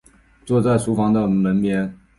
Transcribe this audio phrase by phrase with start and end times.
[0.47, 1.95] 坐在厨房的门边